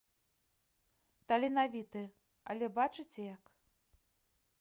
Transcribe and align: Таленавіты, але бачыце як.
Таленавіты, 1.31 2.03
але 2.53 2.65
бачыце 2.79 3.21
як. 3.35 3.43